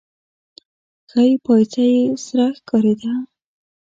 ښۍ 1.11 1.31
پايڅه 1.43 1.83
يې 1.93 1.99
سره 2.25 2.45
ښکارېده. 2.57 3.13